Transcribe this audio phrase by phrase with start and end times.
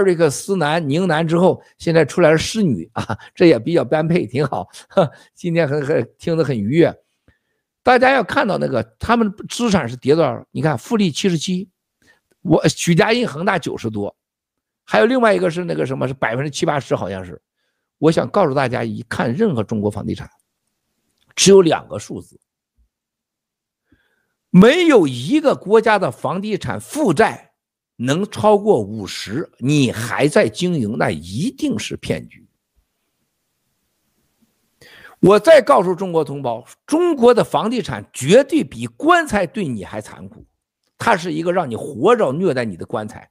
[0.00, 4.66] 艾瑞克斯男、宁男之后，现在出来了施女啊， 这也比较般配，挺好。
[5.34, 6.94] 今天很很听得很愉悦。
[7.82, 10.42] 大家要看到那个，他们资产是跌多少？
[10.52, 11.68] 你看富力七十七，
[12.40, 14.16] 我许家印恒大九十多，
[14.84, 17.40] 还有另外一个是那个什么，是百分之七八十，好像是。
[17.98, 20.30] 我想告诉大家，一看任何中国房地产，
[21.34, 22.40] 只有两个数字，
[24.48, 27.49] 没有一个国家的房地产负债
[28.02, 32.46] 能超过五十，你还在经营，那一定是骗局。
[35.20, 40.46] 我再告诉中国同胞，中国的房地产绝对比棺材对你还残酷，
[40.96, 43.30] 它是一个让你活着虐待你的棺材。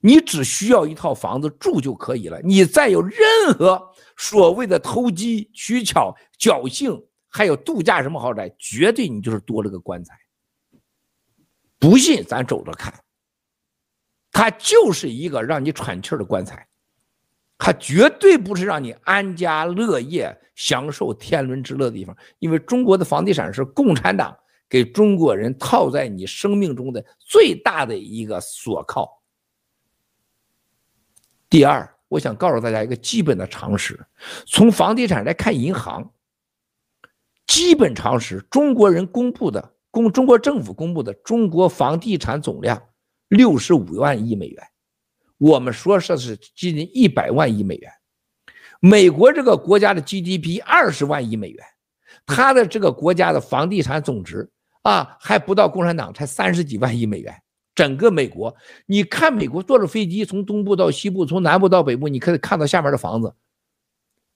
[0.00, 3.16] 你只需要一套房子住就可以了，你再有任
[3.56, 3.80] 何
[4.16, 10.18] 所谓的投机取巧、侥幸，还有度假什么豪宅，绝对你就是多了个棺材。
[11.78, 12.92] 不信咱走着看，
[14.32, 16.66] 它就是一个让你喘气的棺材。
[17.58, 24.36] 它绝对不是让你安家乐业、享受天伦之乐的地方，因为中国的房地产是共产党
[24.68, 29.08] 给中国人套在你生命中的最大的一个锁铐。
[31.48, 34.04] 第二，我想告诉大家一个基本的常识：
[34.46, 36.12] 从房地产来看银行，
[37.46, 42.82] 基本常识，中国人公布的公中国政府公布的中国房地产总量
[43.32, 44.62] 六十五万亿美元。
[45.38, 47.90] 我们说这是接近一百万亿美元，
[48.78, 51.64] 美国这个国家的 GDP 二十万亿美元，
[52.26, 54.48] 它的这个国家的房地产总值
[54.82, 57.34] 啊，还不到共产党才三十几万亿美元。
[57.74, 63.34] 整个美国，你看美国坐着飞机从东部到西部，从南部到北部，你可以看到下面的房子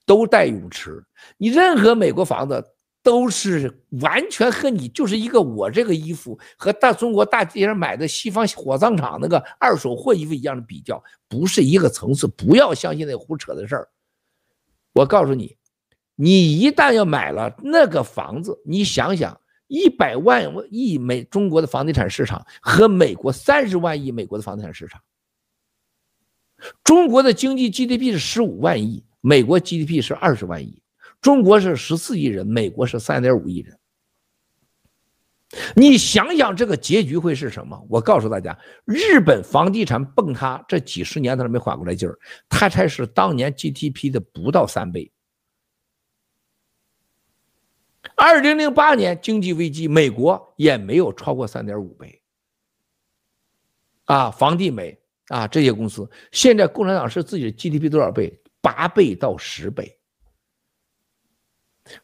[0.07, 1.05] 都带泳池，
[1.37, 2.65] 你任何美国房子。
[3.07, 12.27] 都是完全和你就是一个我这个衣服和大中国大街上买的西方火葬场那个二手货衣服一样的比较，不是一个层次。
[12.27, 13.87] 不要相信那胡扯的事儿。
[14.91, 15.55] 我告诉你，
[16.15, 25.01] 你一旦要买了那个房子，你想想，一百万亿美中国的房地产市场和美国三十万亿美国的房地产市场，
[26.83, 30.81] 中国的经济 GDP 是十五万亿，美国 GDP 是二十万亿。
[31.21, 33.77] 中国是十四亿人，美国是三点五亿人。
[35.75, 37.81] 你想想这个结局会是什么？
[37.89, 42.19] 我告诉大家，日本房地产崩塌这几十年他都没缓过来劲儿，
[42.49, 45.11] 它才是当年 GDP 的不到三倍。
[48.15, 52.21] 二零零八年经济危机，美国也没有超过三点五倍。
[54.05, 54.97] 啊，房地美
[55.27, 58.37] 啊这些公司，现在共产党是自己的 GDP 多少倍？
[58.61, 59.96] 八倍到十倍。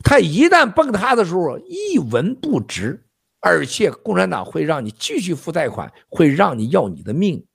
[0.03, 3.05] 他一旦崩塌的时候，一文不值，
[3.39, 7.45] 而且共产党会让你继续付贷款，会让你要你的命。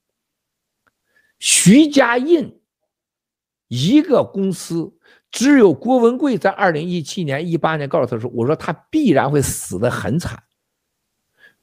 [1.38, 2.60] 徐家印
[3.68, 4.96] 一个公司，
[5.30, 10.42] 只有郭文贵在二零一七年、一八年告诉他说：“我说他必然会死得很惨。”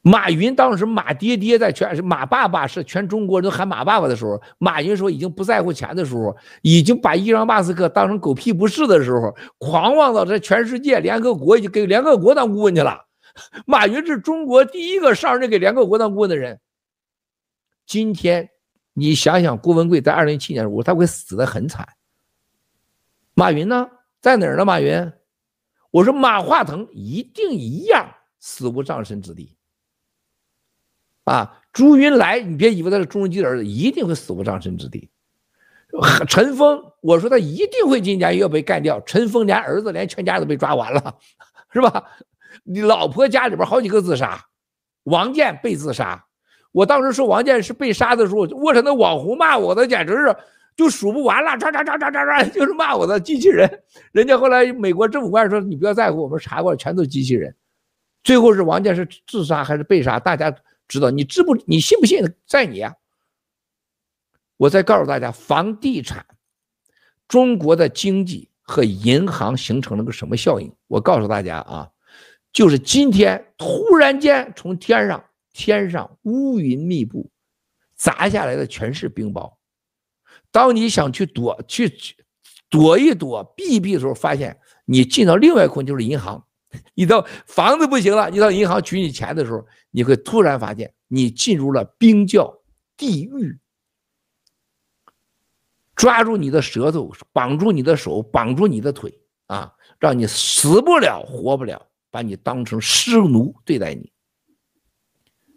[0.07, 13.03] 马云当时马爹爹在全是马爸爸是全中国人都喊马爸爸的时候，马云说已经不在乎钱的时候，已经把伊朗马斯克当成狗屁不是的时候，狂妄到这全世界联合国已经给联合国当顾问去了。
[13.65, 16.59] 马云是中国第一个上任给联合国当顾问的人。
[17.87, 18.47] 今天
[18.93, 21.83] 你想想，郭文贵在二零一七年的时候，他会死得很惨。
[23.33, 23.89] 马云呢，
[24.21, 24.63] 在哪儿呢？
[24.63, 25.11] 马云，
[25.89, 28.07] 我说马化腾一定一样
[28.39, 29.54] 死无葬身之地。
[31.25, 35.09] 啊，朱云来，你别以为他是朱镕基的儿子，一定会死无葬身之地。
[36.27, 38.99] 陈峰，我说他一定会今年要被干掉。
[39.01, 41.15] 陈峰连儿子连全家都被抓完了，
[41.71, 42.03] 是吧？
[42.63, 44.45] 你老婆家里边好几个自杀，
[45.03, 46.25] 王健被自杀。
[46.71, 50.35] 我当时说王健是被杀的时候，我说那网红骂我的简直是
[50.75, 53.67] 就数不完了，唰唰唰唰唰唰，就是骂我的机器人。
[54.11, 57.55] 人家后来美国政府官说你不要在乎，我们查过了，全都是机器人。
[58.23, 60.19] 最后是王健是自杀还是被杀？
[60.19, 60.53] 大家。
[60.87, 61.55] 知道你知不？
[61.65, 62.93] 你信不信在你啊！
[64.57, 66.25] 我再告诉大家，房地产，
[67.27, 70.73] 中国的经济和银行形成了个什么效应？
[70.87, 71.91] 我告诉大家啊，
[72.53, 77.29] 就是今天突然间从天上天上乌云密布，
[77.95, 79.55] 砸下来的全是冰雹。
[80.51, 81.91] 当你想去躲去
[82.69, 86.45] 躲一躲避一避的时候，发现你进到另外一空就是银行。
[86.95, 92.53] 你到房子不行了，你到银行取你钱的时候，你会突然发现你进入了冰窖
[92.97, 93.57] 地狱，
[95.95, 99.17] 抓住你的舌头，绑住你的手，绑住你的腿
[99.47, 104.11] 啊，让你死不了活不了，把你当成尸奴对待你。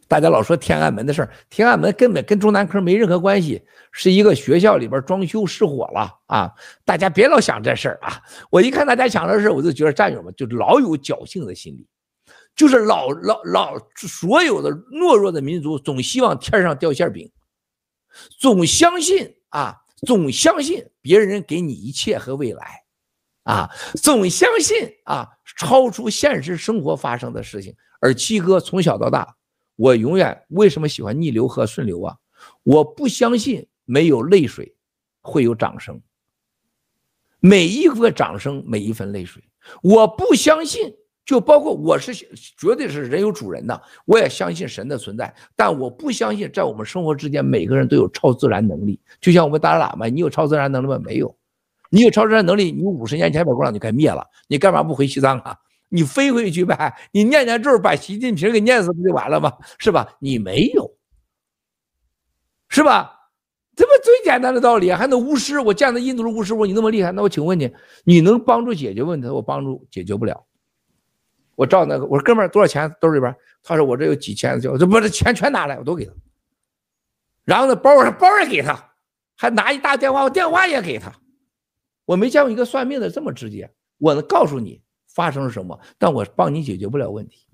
[0.08, 3.62] 大家老说天安门的事儿，天安门根本跟中南科没任何关系，
[3.92, 6.50] 是一个学校里边装修失火了啊！
[6.86, 8.22] 大家别老想这事儿啊！
[8.50, 11.86] 我一看大家想这事儿，我就觉得战友们就老有侥幸的心理，
[12.56, 17.30] 就是老老老所有的懦弱的民族总希望天上掉馅饼，
[18.40, 19.76] 总相信啊，
[20.06, 22.82] 总相信别人给你一切和未来，
[23.42, 23.70] 啊，
[24.02, 25.28] 总相信啊，
[25.58, 27.76] 超出现实生活发生的事情。
[28.00, 29.34] 而七哥从小到大。
[29.78, 32.16] 我永远为什么喜欢逆流和顺流啊？
[32.64, 34.74] 我不相信没有泪水
[35.20, 36.00] 会有掌声，
[37.38, 39.40] 每一个掌声，每一份泪水，
[39.82, 40.92] 我不相信。
[41.24, 48.98] 就包括我是绝对是人有主人的，我也相信神的存在，但我不相信在我们生活之间每个人都有超自然能力。
[49.20, 50.98] 就像我们大喇嘛，你有超自然能力吗？
[51.04, 51.36] 没有。
[51.90, 55.54] 你有超自然能力，你五十年前把共产党就该灭了，你干嘛不回西藏啊？
[55.88, 59.52] 你飞回去呗，你念念咒，把习近平给念死不就完了吗？
[59.78, 60.16] 是吧？
[60.20, 60.94] 你没有，
[62.68, 63.14] 是吧？
[63.74, 64.90] 这不最简单的道理！
[64.90, 65.60] 还能巫师？
[65.60, 69.28] 我见到印度的巫师，我说你那么厉害，那我请问你，你能帮助解决问题？
[69.28, 70.44] 我帮助解决不了。
[71.54, 72.92] 我照那个，我说哥们儿多少钱？
[73.00, 73.32] 兜里边？
[73.62, 76.12] 他说我这有几千，就这不是钱全拿来，我都给他。
[77.44, 78.92] 然后呢，包包也给他，
[79.36, 81.12] 还拿一大电话，我电话也给他。
[82.04, 84.82] 我没见过一个算命的这么直接，我能告诉你。
[85.18, 85.80] 发生了什么？
[85.98, 87.44] 但我帮你解决不了问题。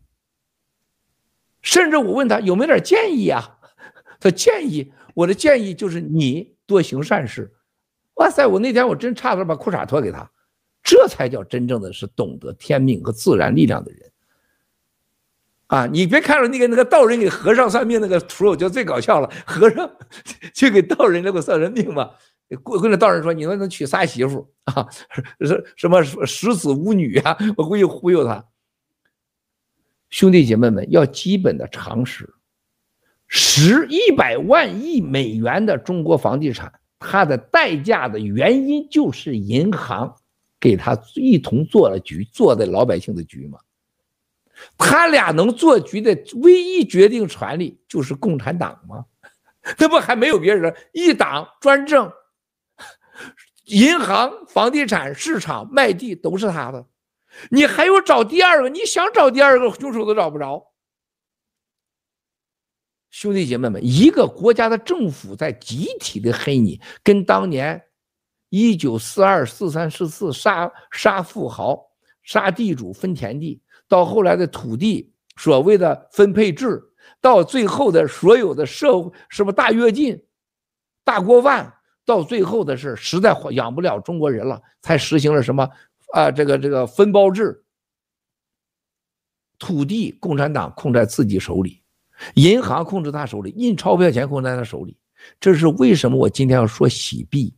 [1.62, 3.58] 甚至我问他有没有点建议啊？
[4.20, 7.50] 他建议，我的建议就是你多行善事。
[8.16, 8.46] 哇塞！
[8.46, 10.30] 我那天我真差点把裤衩脱给他，
[10.82, 14.12] 这才叫真正的是懂得天命和自然力量的人
[15.68, 15.86] 啊！
[15.86, 19.32] 你别看着那个那个道人给和尚算命那个图，我觉得最搞笑了。
[19.46, 19.90] 和尚
[20.52, 22.14] 去给道人那个算人命吧。
[22.62, 24.86] 过跟着道人说：“你能能娶仨媳妇 啊？
[25.40, 27.36] 什什么十子无女啊？
[27.56, 28.44] 我故意忽悠他。
[30.10, 32.34] 兄弟姐妹们，要基本的常识。
[33.26, 40.14] 十一百万亿美元的中国房地产，它的代价的原因就是银行
[40.60, 43.58] 给他一同做了局，做的老百姓的局嘛。
[44.78, 49.04] 他俩能做局的唯一决定权利就是共产党吗？
[49.78, 50.72] 那不还没有别人？
[50.92, 52.12] 一党专政。”
[53.64, 56.86] 银行、房地产市场、卖地都是他的，
[57.50, 58.68] 你还有找第二个？
[58.68, 60.72] 你想找第二个凶手都找不着。
[63.10, 67.80] 兄弟姐妹们，一个国家的政府在集体的黑你，跟当年
[68.50, 71.80] 一九四二、四三、四四杀杀富豪、
[72.22, 76.82] 杀地主分田地，到后来的土地所谓的分配制，
[77.20, 80.22] 到最后的所有的社会什么大跃进、
[81.04, 81.72] 大锅饭。
[82.04, 85.68] 到最后的是实在养不了中国人了，才实行了什么
[86.12, 86.30] 啊？
[86.30, 87.64] 这个这个分包制，
[89.58, 91.82] 土地共产党控在自己手里，
[92.34, 94.96] 银行控制他手里，印钞票钱控在他手里。
[95.40, 96.18] 这是为什么？
[96.18, 97.54] 我今天要说洗币。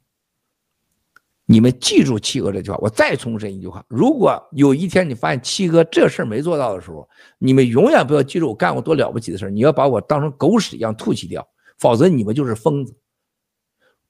[1.49, 7.09] 你们记住七哥这句话，我再重申一句话：如果有一天你发现七哥这事儿没做到的时候，
[7.39, 11.47] 你们永远不要记住我干过多了不起的事儿，你要把我当成狗屎一样吐弃掉，
[11.79, 12.97] 否则你们就是疯子。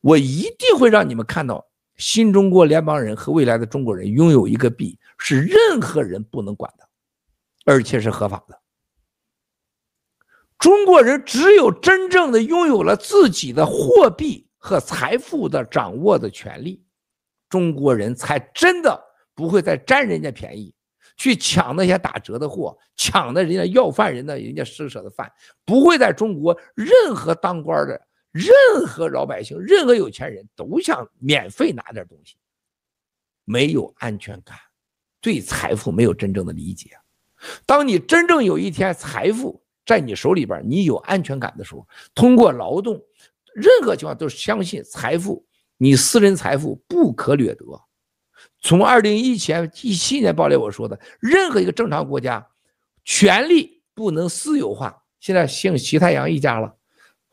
[0.00, 1.66] 我一定会让你们看到，
[1.96, 6.87] 新中国联邦人和未来的中国人拥有一个币，是任何人不能管的，
[7.64, 8.61] 而且是合法的。
[10.59, 16.85] 中国人只有真正的拥有了自己的货币和财富的掌握的权利，
[17.49, 18.99] 中国人才真的
[19.35, 20.75] 不会再占人家便宜，
[21.16, 25.30] 去抢那些打折的货，抢的人家要饭人的人家施舍的饭，
[25.64, 28.05] 不会在中国任何当官的。
[28.37, 32.37] 任何老百姓，任何有钱人都想免费拿点东西，
[33.45, 34.55] 没有安全感，
[35.23, 36.90] 对财富没有真正的理解。
[37.64, 43.00] 当你真正有一天财富在你手里边，你有安全感的时候，通过劳动，
[43.55, 45.47] 任何情况都相信财富，
[45.78, 47.83] 你私人财富不可掠夺。
[48.61, 52.47] 从二零一七年一七年爆料我说的，任何一个正常国家，
[53.02, 56.75] 权力不能私有化，现在姓习太阳一家了。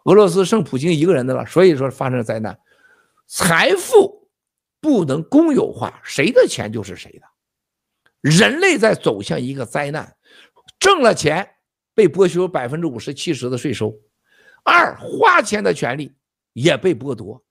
[0.04, 2.58] 俄罗斯剩普京一个人的了，所以说发生了灾难。
[3.28, 4.30] 财富
[4.82, 7.26] 不能公有化，谁的钱就是谁的。
[8.20, 10.16] 人类在走向一个灾难，
[10.80, 11.48] 挣了钱
[11.94, 13.90] 被剥削百分之五十、七十的税收；
[14.64, 16.14] 二花钱的权利
[16.54, 17.42] 也被剥夺，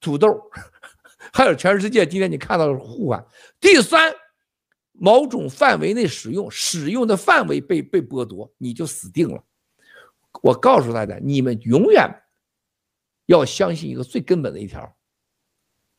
[0.00, 0.38] 土豆，
[1.32, 3.24] 还有全世界今天你看到的互换。
[3.58, 4.14] 第三，
[4.92, 9.42] 某种范围内使用，使用的范围被被剥夺，你就死定了。
[10.42, 12.06] 我告诉大家，你们永远
[13.24, 14.94] 要相信一个最根本的一条。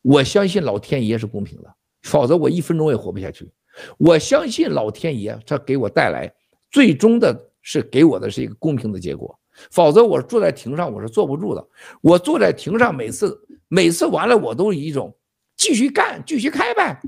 [0.02, 3.50] 我相信老天爷是公平的，否则我一分钟也活不下去。
[3.98, 6.32] 我相信老天爷，他给我带来
[6.70, 9.36] 最终的是给我的是一个公平的结果。
[9.70, 11.68] 否则我坐在庭上我是坐不住的。
[12.02, 15.16] 我坐在庭上，每次每次完了，我都以一种
[15.56, 17.00] 继续干、继续开呗。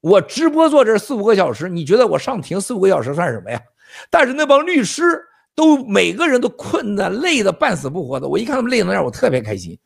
[0.00, 3.62] 我直播坐这四五个小时，你觉得我上庭四五个小时算什么呀？
[4.10, 5.02] 但是那帮律师
[5.54, 9.78] 都每个人都困的累的半死不活的，我一看他们累的那样，我特别开心。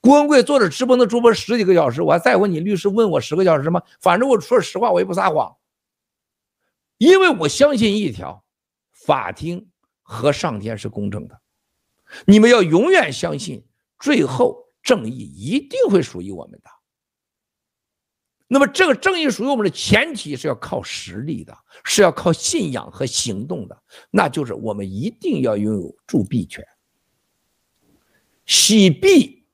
[0.00, 3.82] 郭文贵坐着直播能直播十几个小时，我还再问你律师问我十个小时吗？
[4.00, 5.56] 反正我说实话，我也不撒谎，
[6.98, 8.44] 因为我相信一条，
[8.92, 9.66] 法庭
[10.02, 11.40] 和上天是公正的，
[12.26, 13.64] 你们要永远相信，
[13.98, 16.70] 最后正义一定会属于我们的。
[18.46, 23.82] 那么，这个正义属于我们的前提是要靠实力的，是要靠信仰和行动的。
[24.10, 26.62] 那就是我们一定要拥有铸币权，
[28.44, 29.44] 洗币，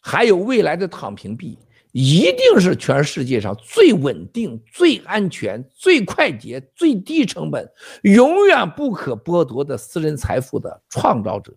[0.00, 1.58] 还有未来的躺平币，
[1.92, 7.70] 一定是全世界上最稳定、最安全、最快捷、最低成本、
[8.02, 11.54] 永远不可剥夺的私人财富的创造者。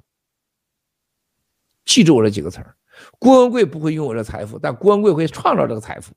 [1.85, 2.75] 记住我这几个词儿：
[3.17, 6.13] 郭文贵不会拥有这财富，但郭文贵会创造这个财富。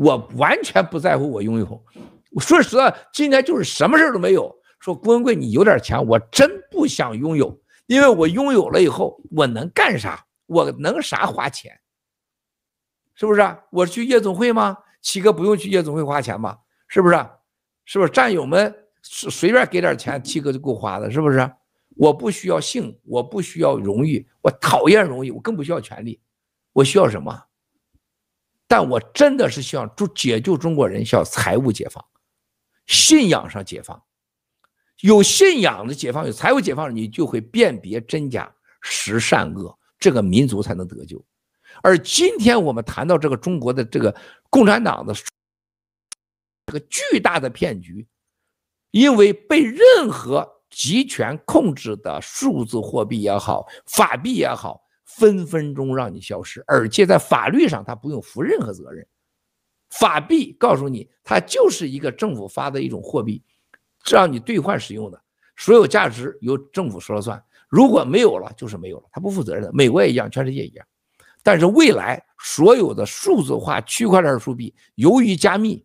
[0.00, 1.84] 我完全不在乎我拥有，
[2.30, 4.50] 我说实话，今天就是什么事都没有。
[4.78, 10.24] 说郭文贵，你有点钱，我真不想拥有，因为我拥有了以后，我能干啥？
[10.46, 11.78] 我能啥花钱？
[13.14, 13.42] 是不是？
[13.70, 14.78] 我去夜总会吗？
[15.02, 16.58] 七哥不用去夜总会花钱吧？
[16.88, 17.26] 是不是？
[17.84, 18.10] 是不是？
[18.10, 21.52] 战友们随便给点钱，七哥就够花的，是不是？
[21.98, 26.22] 我不需要性，我不需要荣誉，我讨厌荣誉，我更不需要权力，
[26.72, 27.38] 我需要什么？
[28.70, 32.04] 但我真的是希望就解救中国人，需要财务解放，
[32.86, 34.00] 信仰上解放，
[35.00, 41.20] 有信仰的解放，有财务解放，你就会辨别真假、识善恶，这个民族才能得救。
[41.82, 44.14] 而今天我们谈到这个中国的这个
[44.48, 45.12] 共产党的
[46.66, 48.06] 这个巨大的骗局，
[48.92, 54.79] 因为被任何集权控制的数字货币也好，法币也好。
[55.16, 59.06] 分分钟让你消失，而且在法律上他不用负任何责任。
[59.90, 63.42] 法币告诉你，它就是一个政府发的一种货币，
[64.08, 65.20] 让你兑换使用的，
[65.56, 67.42] 所有价值由政府说了算。
[67.68, 69.72] 如果没有了，就是没有了，他不负责任的。
[69.72, 70.86] 美国也一样，全世界一样。
[71.42, 75.84] 但是未来所有的数字化区块链数币，由于加密，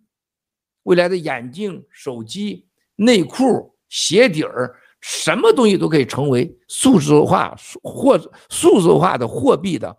[0.84, 4.76] 未来的眼镜、手机、内裤、鞋底儿。
[5.08, 8.18] 什么东西都可以成为数字化或
[8.50, 9.96] 数字化的货币的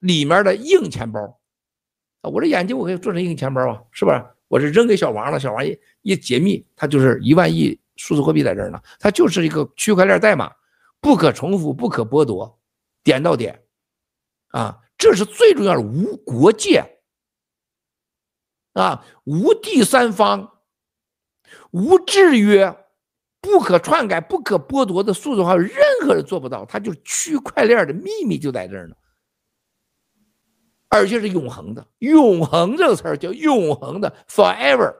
[0.00, 1.20] 里面的硬钱包
[2.20, 2.28] 啊！
[2.28, 4.26] 我这眼睛我可以做成硬钱包啊，是不是？
[4.48, 10.52] 我这扔给小王了，小王一一解密，它就是一万亿数字货币在这儿呢，它就是一个区块链代码，
[11.00, 12.58] 不可重复，不可剥夺，
[13.04, 13.62] 点到点
[14.48, 14.80] 啊！
[14.98, 16.98] 这是最重要的，无国界
[18.72, 20.58] 啊，无第三方，
[21.70, 22.83] 无制约。
[23.44, 26.64] 不可篡改、不可剥夺的数字化，任何人做不到。
[26.64, 28.96] 它就是区块链的秘密就在这儿呢，
[30.88, 31.86] 而且是永恒的。
[31.98, 34.94] 永恒这个词儿叫永恒的 （forever）。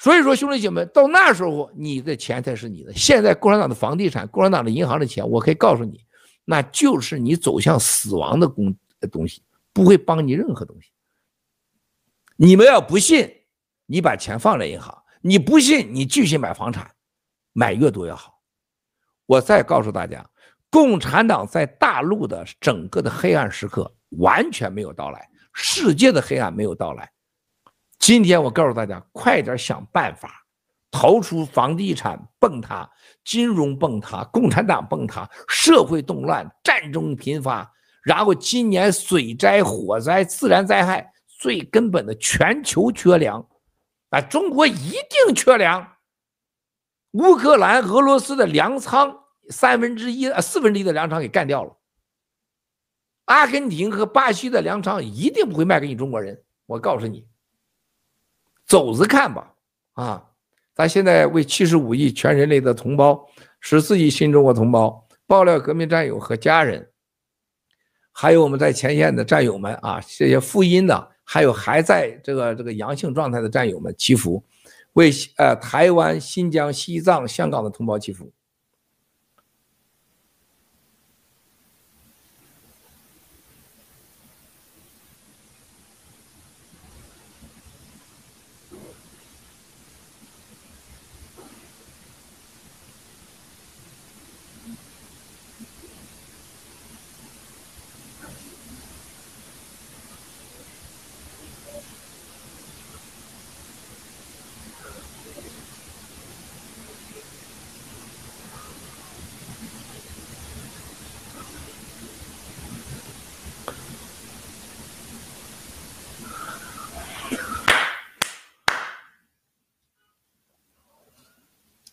[0.00, 2.94] 所以说，兄弟姐妹，到那时候你的钱才是你的。
[2.94, 6.02] 现在共产党的房地产、共产党的银行的钱，我可以告诉你，
[6.46, 8.74] 那就是你走向死亡的工
[9.12, 9.42] 东西，
[9.74, 10.90] 不会帮你任何东西。
[12.36, 13.30] 你们要不信，
[13.84, 14.96] 你把钱放在银行。
[15.28, 16.90] 你不信，你继续买房产，
[17.52, 18.40] 买越多越好。
[19.26, 20.26] 我再告诉大家，
[20.70, 27.12] 共产党在大陆的整个的黑暗时刻完全没有到来，世界的黑暗没有到来。
[27.98, 30.46] 今天我告诉大家，快点想办法
[30.90, 32.90] 逃出房地产崩塌、
[33.22, 37.70] 金融崩塌、共产党崩塌、社会动乱、战争频发，
[38.02, 43.46] 然后今年水灾、火灾、自然灾害，最根本的全球缺粮。
[44.10, 45.96] 啊，中国一定缺粮。
[47.12, 51.76] 乌克兰、俄罗斯的粮仓三分之一、四分之一的粮仓给干掉了。
[53.26, 57.26] 阿根廷和巴西的粮仓一定不会卖给你中国人，我告诉你，
[58.66, 59.54] 走着看吧。
[59.94, 60.30] 啊，
[60.74, 63.26] 咱现在为七十五亿全人类的同胞、
[63.60, 66.90] 十四亿新中国同胞、爆料革命战友和家人，
[68.12, 71.12] 还有我们在前线的战友们啊，这些福音的。
[71.30, 74.42] 还有还在这个这个阳性状态的战友们祈福，
[74.94, 78.32] 为呃台湾、新疆、西藏、香港的同胞祈福。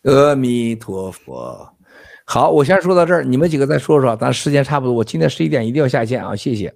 [0.02, 1.68] 阿弥陀佛。
[2.24, 6.74] 好，我先说到这儿，你们几个再说说，咱时间差不多，我今天十一点一定要下线啊，谢谢。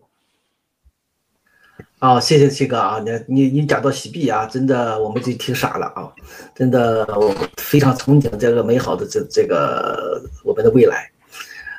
[1.98, 6.10] 啊、哦，谢谢七哥啊，你你你讲到洗币啊，真的我们就听傻了啊，
[6.54, 11.10] 真的我非常憧憬这个美好的这这个我们的未来。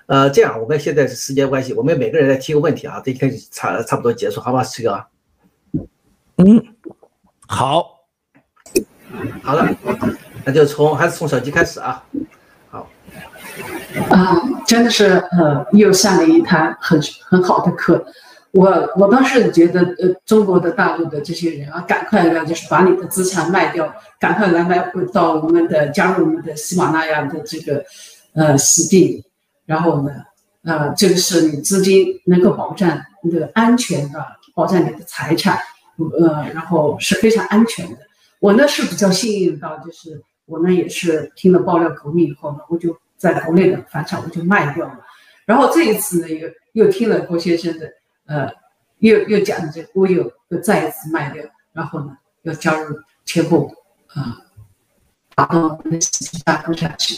[0.06, 5.04] 呃，这样我们现在是时间关系，我们每个人来提个问题啊，这一天差差不多结束，好吧，七哥。
[6.38, 6.62] 嗯，
[7.48, 8.02] 好，
[9.42, 9.76] 好了，
[10.46, 12.04] 那就从还是从小鸡开始啊。
[12.70, 12.88] 好
[14.10, 18.06] 啊，真的是呃，又上了一堂很很好的课。
[18.52, 24.78] 我我当时觉得，呃，中国的大陆的这些人啊，赶快的，就是把你的资产卖掉，赶快来买
[25.14, 27.82] 到我们的加入我们的喜马拉雅的这个
[28.34, 29.24] 呃洗币，
[29.66, 30.12] 然后呢，
[30.66, 35.58] 呃，这个是你资金能够保障你的安全的，保障你的财产，
[36.20, 38.00] 呃，然后是非常安全的。
[38.42, 42.96] 我呢是比较幸运到，就是我呢也是听了爆料革命以后呢，我就。
[43.22, 45.00] 在国内的房产我就卖掉了，
[45.46, 47.88] 然后这一次呢又又听了郭先生的，
[48.26, 48.52] 呃，
[48.98, 53.72] 又又讲这个，我又又再一次卖掉，然后呢要加入全部
[54.08, 54.42] 啊，
[55.36, 57.14] 打到那事情大风下去，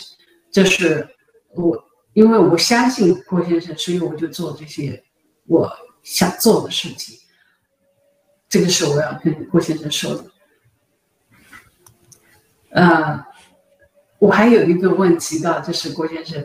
[0.51, 1.07] 这是
[1.51, 5.01] 我因为我相信郭先生，所以我就做这些
[5.47, 5.71] 我
[6.01, 7.17] 想做的事情，
[8.49, 10.25] 这个是我要跟郭先生说的，
[12.73, 13.23] 呃。
[14.19, 16.41] 我还有一个问题的，就是郭先生，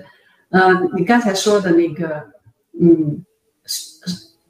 [0.51, 2.27] 呃，你刚才说的那个，
[2.81, 3.25] 嗯，
[3.67, 4.01] 是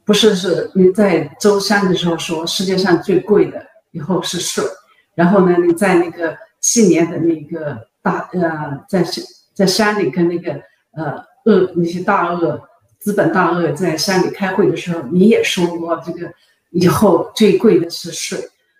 [0.03, 4.65] 不是是你在周三的时候说世界上最贵的以后是水，
[5.13, 9.05] 然后呢，你在那个去年的那个大呃，在
[9.53, 10.53] 在山里跟那个
[10.93, 12.59] 呃恶那些大鳄
[12.97, 16.33] 资本大鳄在山里开会的时候，你也说过这个
[16.71, 18.39] 以后最贵的是水。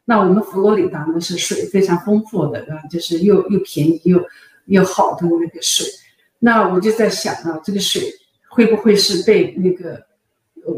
[0.10, 4.20] 那我们佛罗里达呢是水非常丰富的，啊，就是又又便宜又
[4.66, 5.86] 又好的那个水。
[6.40, 8.02] 那我就在想啊，这个水
[8.50, 10.04] 会不会是被那个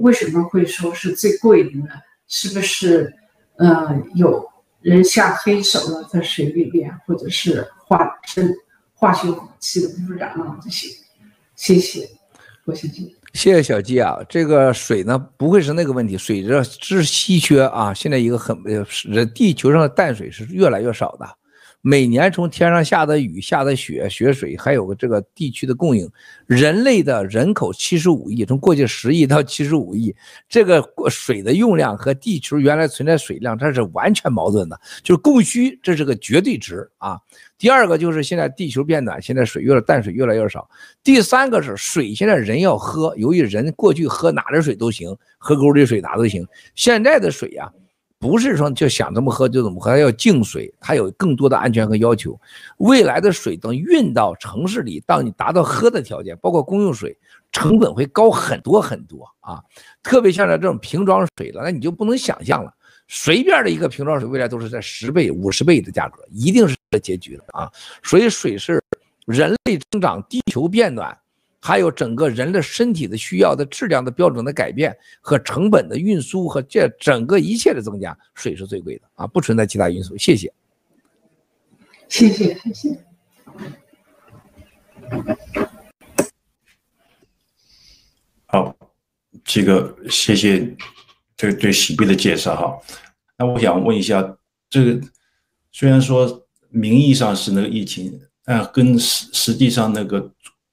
[0.02, 1.88] 为什么会说是最贵的呢？
[2.28, 3.14] 是不是
[3.56, 4.46] 呃有
[4.82, 8.54] 人下黑手了在水里边，或者是化生
[8.94, 10.90] 化学武器的污染啊这些？
[11.56, 12.06] 谢谢，
[12.66, 13.21] 郭先生。
[13.34, 17.94] 谢谢小鸡啊，这个水呢不会是那个问题，水这是稀缺啊。
[17.94, 21.26] 现在一个很呃，地球上的淡水是越来越少的。
[21.82, 26.08] 每年从天上下的雨、下的雪、雪水，还有这个地区的供应，
[26.46, 30.16] 人类的人口七十五亿，从过去十亿到七十五亿，
[30.48, 37.18] 这个水的用量和地球原来存在水量，它是完全矛盾的，就是供需，这是个绝对值啊。
[37.58, 40.70] 第二个就是现在地球变暖，现在水越来淡水越来越少。
[41.04, 47.72] 第三个是水，现在人要喝，由于人过去喝哪的水都行，河沟里水哪都行，现在的水呀、
[48.22, 52.40] 不是说就想怎么喝就怎么喝，它要净水，它有更多的安全和要求。
[52.78, 57.18] 未来的水等运到城市里，当你达到喝的条件，包括公用水，
[57.52, 59.60] 成本会高很多很多啊！
[60.04, 62.72] 特别像这种瓶装水了，那你就不能想象了。
[63.08, 67.72] 随便的一个瓶装水，未来都是在十倍、五十倍的价格，一定是这结局的啊！
[68.04, 68.80] 所以水是
[69.26, 71.18] 人类增长、地球变暖。
[71.64, 80.18] 还有整个人的身体的需要的质量的标准的改变和成本的运输和这整个一切的增加，水是最贵的啊，不存在其他因素。
[80.18, 80.52] 谢谢，
[82.10, 83.00] 谢谢，谢谢。
[88.48, 88.76] 好，
[89.46, 90.76] 这个谢谢
[91.38, 92.80] 这个对洗币的介绍哈。
[93.38, 94.36] 那我想问一下，
[94.68, 95.00] 这个
[95.72, 100.32] 虽然说名义上是那个疫情，但跟实实际上那个。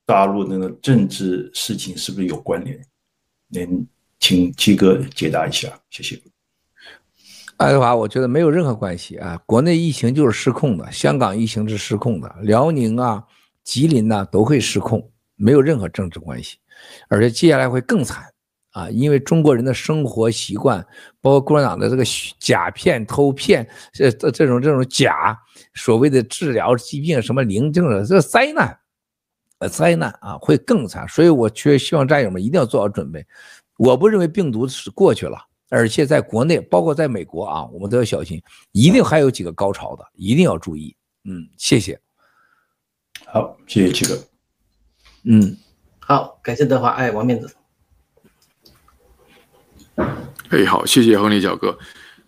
[0.09, 2.81] 大陆那个政治事情是不是有关联？
[3.49, 3.87] 您
[4.19, 6.19] 请七哥解答一下，谢谢。
[7.59, 9.39] 爱德华，我觉得没有任何关系啊。
[9.45, 13.23] 国内疫情就是失控的，香港疫情是失控的，辽宁啊、
[13.63, 16.57] 吉林呐、都会失控，没有任何政治关系，
[17.11, 18.25] 而且接下来会更惨
[18.71, 18.89] 啊！
[18.89, 20.83] 因为中国人的生活习惯，
[21.21, 22.03] 包括共产党的这个
[22.39, 25.39] 假骗、偷骗，这这种这种假
[25.75, 28.75] 所谓的治疗疾病什么零症的，这灾难。
[29.59, 33.27] 呃，灾难啊，会更惨，所以我却希望战友们一定要做好准备。
[33.77, 35.37] 我不认为病毒是过去了，
[35.69, 38.41] 而且在国内，包括在美国啊，我们都要小心，
[38.71, 40.95] 一定还有几个高潮的，一定要注意。
[41.25, 42.01] 嗯，谢谢。
[43.27, 44.17] 好，谢谢七哥。
[45.25, 45.57] 嗯，
[45.99, 47.53] 好，感谢德华，哎，王面子。
[50.51, 51.77] 哎，好，谢谢亨利小哥。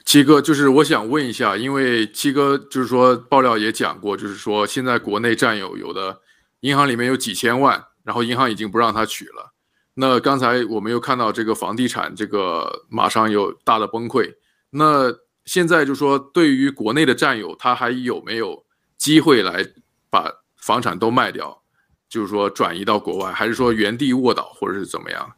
[0.04, 6.18] 七哥，就是我想问一下，因为七哥就是说爆料也讲过，就是说现在国内战友有的。
[6.60, 9.52] 银行里面有几千万，然后银行已经不让他取了。
[9.94, 14.34] 那刚才我们又看到这个房地产，这个马上有大的崩溃。
[14.70, 15.12] 那
[15.44, 18.64] 现在就说，对于国内的战友，他还有没有
[18.96, 19.66] 机会来
[20.08, 21.62] 把房产都卖掉，
[22.08, 25.30] 就是说转移到国外，还是说原地卧倒，或者是怎么样？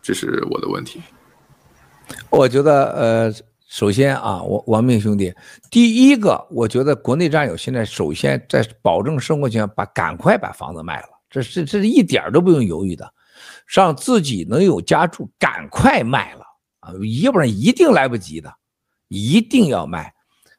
[0.00, 1.02] 这是我的问题。
[2.30, 3.34] 我觉得，呃，
[3.68, 5.30] 首先啊，我王明兄弟，
[5.70, 13.06] 第一个，我觉得国内战友现在首先在保证生活情况，把赶快把房子卖了，这是这是一点都不用犹豫的，
[13.66, 16.40] 让自己能有家住，赶快卖了
[16.80, 18.50] 啊，要不然一定来不及的，
[19.08, 20.14] 一定要卖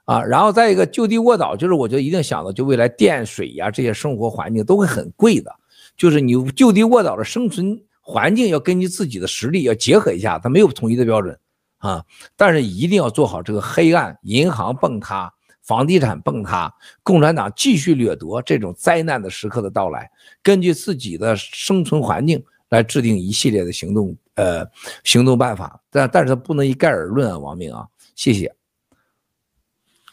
[0.05, 0.23] 啊。
[0.23, 5.51] 然后再一个就地卧倒，就是我觉得一定想到，就未来电水呀这些生活环境都会很贵的，
[5.97, 7.81] 就是你就地卧倒的生存。
[8.01, 11.37] 环境要根据自己的实力要结合一下，它没有统一的标准
[11.79, 20.11] 啊，但是一定要做好这个黑暗，银行崩塌，房地产崩塌，共产党继续掠夺这种灾难的时刻的到来，
[20.43, 24.69] 根据自己的生存环境来制定一系列的行动，呃，
[25.03, 28.53] 行动办法，但但是它不能一概而论啊，王明啊，谢谢，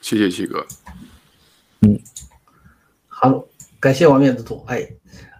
[0.00, 0.66] 谢谢七哥，
[1.80, 1.98] 嗯，
[3.08, 3.44] 好，
[3.80, 4.88] 感谢王面之徒，哎。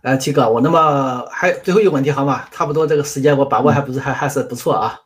[0.06, 2.48] 呃，七哥，我那么还最后一个问题好吗？
[2.52, 4.96] 差不多这个时间我把握还不是还还是不错啊。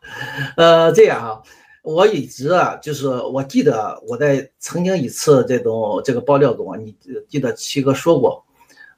[0.58, 1.42] 呃，这样啊，
[1.82, 6.94] 我一直啊，就是我记得我在曾经一次这种这个爆料中啊，你
[7.30, 8.44] 记得七哥说过，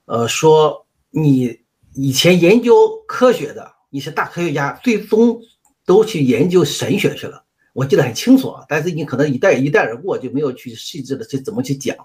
[0.06, 1.60] 呃，说你
[1.94, 2.74] 以前研究
[3.06, 5.40] 科学的一些大科学家，最终
[5.86, 7.44] 都去研究神学去了。
[7.74, 11.96] 我记得很清楚啊，但是你可能一带一带而过，就没有去细致的去怎么去讲。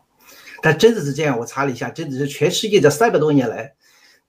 [0.62, 3.73] 但真的是这样，我查了一下，真的是全世界这三百多年来。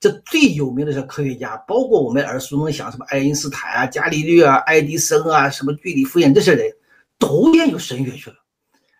[0.01, 6.71] 这最有名的是科学家，包括我们耳熟能详什么爱因斯坦啊、伽利略啊、爱迪生啊、什么居里夫人这些人，
[7.19, 8.37] 都研究神学去了。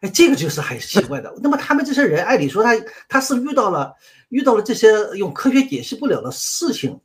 [0.01, 1.33] 哎，这个就是很奇怪的。
[1.43, 2.73] 那么他们这些人，按理说他
[3.09, 3.95] 他是遇到了
[4.29, 6.99] 遇到了这些用科学解释不了的事情，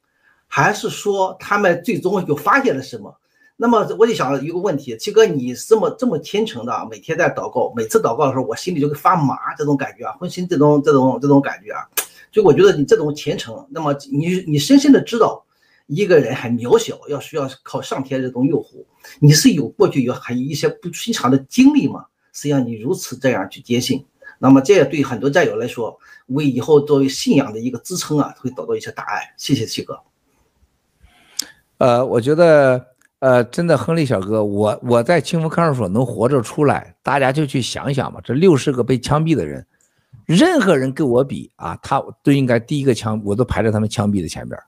[0.47, 3.15] 还是说他们最终又发现了什么？
[3.55, 11.85] 那么我就想一个问题，七哥，你这么这么虔诚的每天在祷告，每次祷告的时候，我心里就会发麻，这种感觉啊，浑身这种这种这种感觉啊。
[12.33, 15.45] 所以我觉得你这种虔诚，那么你你深深的知道
[15.85, 18.83] 一个人很渺小，要需要靠上天这种诱惑，
[19.19, 22.05] 你是有过去有很一些不寻常的经历吗？
[22.33, 24.03] 实际上你如此这样去坚信，
[24.39, 29.21] 那么这也对很多战友来说，为以后作为信仰的一个支撑啊，会得到一些答案。
[29.37, 29.99] 谢谢七哥。
[31.77, 32.83] 呃，我觉得
[33.19, 39.63] 呃，真的亨利小哥，我我在清福看守所能活着出来，大家就去想想吧，这六十个被枪毙的人。
[40.25, 44.59] 任何人跟我比啊，他都应该第一个枪，我都排在他们枪毙的前边，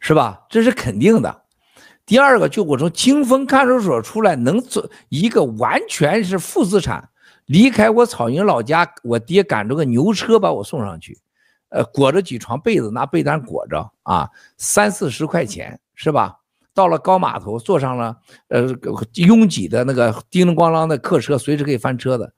[0.00, 0.44] 是吧？
[0.48, 1.42] 这是肯定的。
[2.04, 7.08] 第二个，就我从清风看守所出来，能做一个完全是负资产，
[7.46, 11.18] 离开我草营老家，我爹赶着个牛车把我送上去，
[11.70, 16.36] 呃，裹着几床被子，拿被单裹着啊，三四十块钱，是吧？
[16.74, 18.16] 到了高码头，坐上了
[18.48, 18.66] 呃
[19.14, 22.30] 拥挤的那个叮铃咣啷的客车，随时可以翻车的。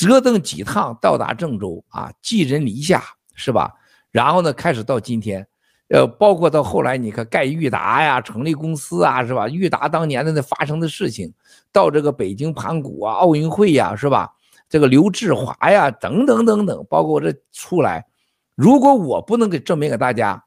[0.00, 3.70] 折腾几趟到达郑州啊，寄人篱下是吧？
[4.10, 5.46] 然后呢，开始到今天，
[5.88, 9.46] 呃，包括到后来，你看盖裕达呀，成立公司啊，是吧？
[9.46, 11.30] 裕达当年的那发生的事情，
[11.70, 14.30] 到这个北京盘古啊，奥运会呀，是吧？
[14.70, 18.06] 这个刘志华呀，等等等等，包括我这出来，
[18.54, 20.42] 如果我不能给证明给大家，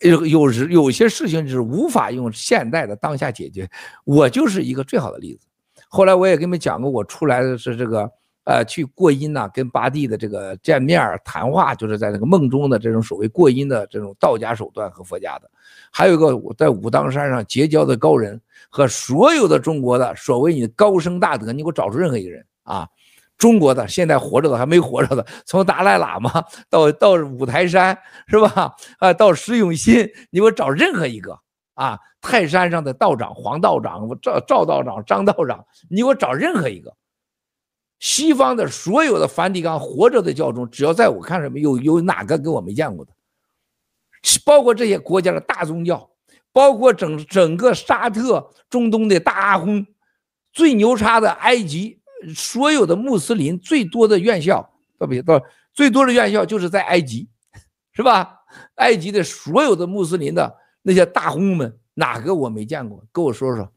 [0.00, 3.70] 有有时有些事情是无法用现代的当下解决，
[4.04, 5.46] 我就是一个最好的例子。
[5.90, 8.10] 后来我也跟你们讲过，我出来的是这个。
[8.44, 15.50] 呃，去过阴呐，跟八地的这个见面谈话，就是在那个梦中的这种所谓过阴的这种道家手段和佛家的，
[15.92, 22.88] 还有一个我在武当山上结交的高人和所有的中国的所谓你高僧大德，你给我找出任何一个人啊，
[23.36, 28.74] 中国的现在活着的还没活着的，从达赖喇嘛到到五台山是吧？
[28.98, 31.38] 啊，到石永信，你给我找任何一个
[31.74, 36.92] 啊，泰山上的道长黄道长、赵赵道长、张道长，你给我找任何一个。
[38.00, 43.12] 西方的所有的梵蒂冈活着的教宗，只要在我看上面有有哪个跟我没见过的，
[44.44, 46.10] 包括这些国家的大宗教，
[46.50, 49.86] 包括整整个沙特、中东的大阿訇，
[50.50, 52.00] 最牛叉的埃及，
[52.34, 55.38] 所有的穆斯林最多的院校，特别到
[55.74, 57.28] 最多的院校就是在埃及，
[57.92, 58.38] 是吧？
[58.76, 63.04] 埃及的所有的穆斯林的那些大訇们，哪个我没见过？
[63.12, 63.70] 跟我说说，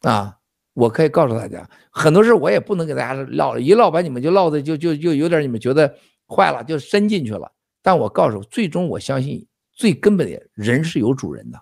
[0.00, 0.40] 啊。
[0.74, 5.94] 我可以告诉大家，很多事我也不能给大家唠，一唠把你们就唠的就就就有点你们觉得
[6.26, 7.52] 坏了，就伸进去了。
[7.82, 11.60] 但我告诉，最终我相信最根本的人是有主人的，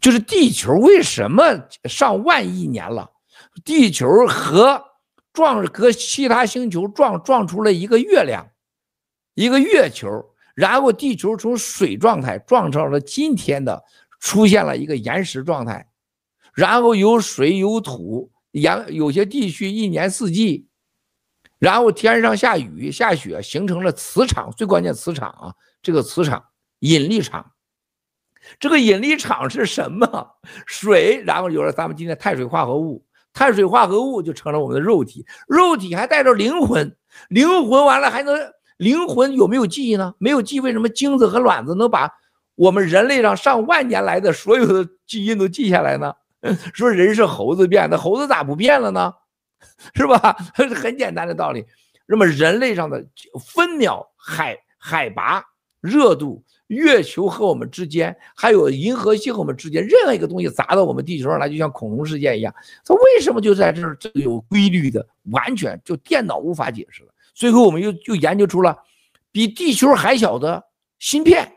[0.00, 1.42] 就是地球为什么
[1.84, 3.10] 上万亿年了，
[3.64, 4.80] 地球和
[5.32, 8.46] 撞和其他星球撞撞出了一个月亮，
[9.34, 10.08] 一个月球，
[10.54, 13.82] 然后地球从水状态撞成了今天的
[14.20, 15.88] 出现了一个岩石状态。
[16.54, 20.68] 然后有水有土，阳有些地区一年四季，
[21.58, 26.44] 然后天上下雨下雪，形成了磁场，最关键磁场啊，这个磁场
[26.78, 27.50] 引力场。
[28.60, 30.36] 这个引力场是什么？
[30.66, 36.94] 水，然后有了咱们今天碳水化合物，碳水化合物就成了我们的肉体，肉体还带着灵魂，
[37.30, 38.38] 灵魂完了还能，
[38.76, 40.14] 灵魂有没有记忆呢？
[40.18, 42.10] 没有记，为什么精子和卵子能把
[42.54, 46.14] 我们人类上上万年来的所有的基因都记下来呢？
[46.74, 49.12] 说人是猴子变的，猴子咋不变了呢？
[49.94, 50.36] 是吧？
[50.54, 51.64] 很简单的道理。
[52.06, 53.04] 那么人类上的
[53.40, 55.42] 分秒海海拔
[55.80, 56.44] 热度。
[56.68, 62.52] 月球和我们之间，还有银河系和我们之间，任何一个东西砸到我们地球上来，就像恐龙事件一样。
[62.84, 63.94] 它为什么就在这儿？
[63.96, 67.10] 这个有规律的，完全就电脑无法解释了。
[67.34, 68.76] 最后我们又就研究出了
[69.30, 70.64] 比地球还小的
[70.98, 71.52] 芯片。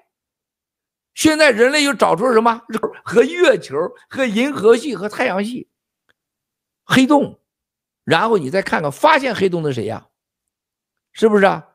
[1.18, 2.62] 现在人类又找出了什么？
[3.04, 3.76] 和月球、
[4.08, 5.68] 和银河系、和太阳系
[6.86, 7.40] 黑洞。
[8.04, 10.06] 然后你再看看，发现黑洞的谁呀？
[11.14, 11.66] 是不是啊？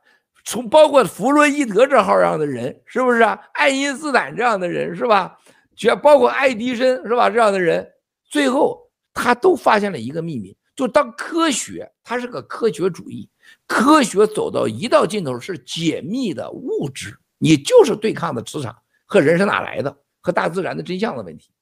[0.45, 3.37] 从包括弗洛伊德这号样的人，是不是啊？
[3.55, 5.37] 爱因斯坦这样的人，是吧？
[5.75, 7.29] 全包括爱迪生，是吧？
[7.29, 7.85] 这样的人，
[8.31, 13.29] 最后他都发现了一个秘密：就当科学，它是个科学主义，
[13.67, 18.77] 科学走到一道尽头是解密的物质，你就是对抗的磁场
[19.13, 21.53] 和人是哪来的，和大自然的真相的问题，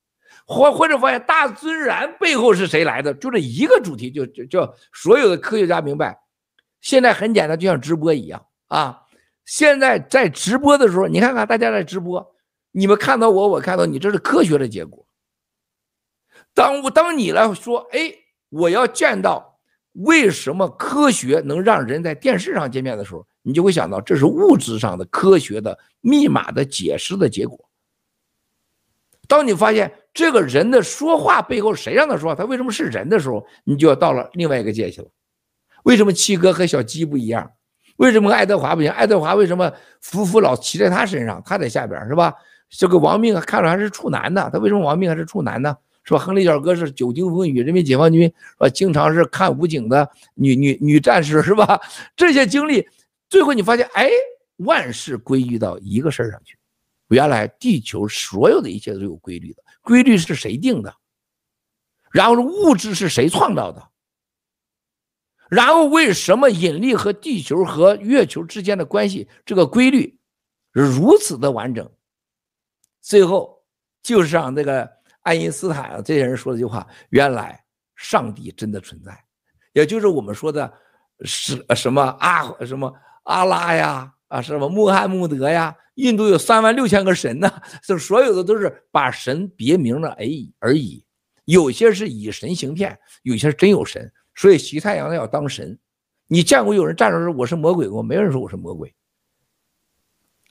[0.47, 6.17] 或或者发现大自然背后是谁来的，就这一个主题，就就叫所有的科学家明白，
[6.81, 8.47] 现在很简单，就像直播一样。
[8.69, 9.03] 啊，
[9.45, 12.25] 现在在直播的时候，你看看大家在直播，
[12.71, 15.05] 你们看到我，我看到你，这是科学的结果。
[16.55, 18.15] 当我当你来说，哎，
[18.49, 19.59] 我要见到
[19.95, 27.59] 为什么科学能让人在电视上见面的时候，你就会想到这是物质上的科学的密码的解释的结果。
[29.27, 35.09] 当你发现这个人的说话背后谁让他说，他为什么是人的时候，你就要到了另外一个界去了。
[35.85, 37.51] 为什么七哥和小鸡不一样？
[37.97, 38.91] 为什么爱德华不行？
[38.91, 41.43] 爱德华为什么夫妇老骑在他身上？
[41.45, 42.35] 他在下边是吧？
[42.69, 44.51] 这个亡命看着还是处男呢？
[44.53, 45.77] 他为什么亡命还是处男呢？
[46.03, 46.19] 是吧？
[46.19, 48.69] 亨利小哥是久经风雨，人民解放军是吧？
[48.69, 51.81] 经常是看武警的女女女战士是吧？
[52.17, 52.87] 这些经历，
[53.31, 54.11] 最后你发现，哎，
[54.57, 56.59] 万事归于到一个事儿上去。
[57.09, 60.95] 原来地球所有的一切都有规律的，规律是谁定的？
[62.13, 63.91] 然后物质是谁创造的？
[65.49, 70.21] 然后为什么引力和地球和月球之间的关系这个规律
[70.71, 71.91] 如此的完整？
[73.01, 73.65] 最后
[74.03, 74.89] 就是让那个
[75.23, 77.65] 爱因斯坦啊这些人说的这句话：原来
[77.97, 79.25] 上帝真的存在，
[79.73, 80.73] 也就是我们说的
[81.23, 82.93] 是什么阿什么
[83.31, 87.51] 阿拉呀啊什么穆罕默德呀，印度有三万六千个神呢，
[87.83, 91.05] 这所有的都是把神别名了而已而已，
[91.45, 94.13] 有些是以神行骗，有些是真有神。
[94.35, 95.79] 所以西太阳要当神，
[96.27, 98.03] 你见过有人站着说我是魔鬼过？
[98.03, 98.95] 没有人说我是魔鬼，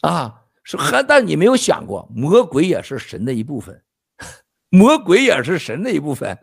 [0.01, 3.81] 啊，是还但你没有想过，魔鬼也是神的一部分，
[4.69, 6.37] 魔鬼也是神的一部分，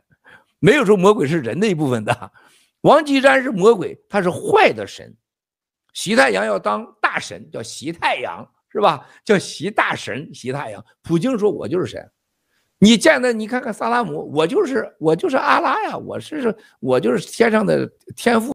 [0.59, 2.33] 没有说魔鬼是人的一部分的。
[2.81, 5.17] 王岐山是魔鬼，他是坏的神，
[5.97, 9.09] 习太阳要当大神，叫习太阳，是吧？
[9.25, 10.85] 叫习大神，习太阳。
[11.03, 12.07] 普京说我就是神。
[12.79, 18.45] 你见的，你看看萨拉姆，我就是我就是阿拉呀，我是我就是天上的天父。